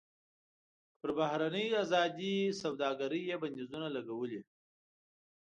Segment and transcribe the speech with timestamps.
[0.99, 4.41] پر بهرنۍ ازادې سوداګرۍ یې بندیزونه لګولي.